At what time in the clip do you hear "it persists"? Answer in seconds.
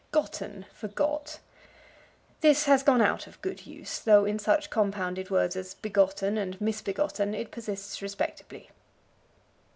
7.35-8.01